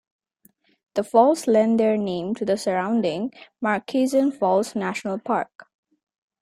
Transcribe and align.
The 0.95 1.03
falls 1.03 1.45
lend 1.45 1.79
their 1.79 1.95
name 1.95 2.33
to 2.33 2.43
the 2.43 2.57
surrounding 2.57 3.33
Murchison 3.61 4.31
Falls 4.31 4.73
National 4.75 5.19
Park. 5.19 5.67